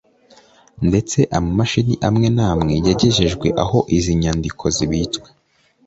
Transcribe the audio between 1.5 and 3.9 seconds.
mashini amwe namwe yagejejwe aho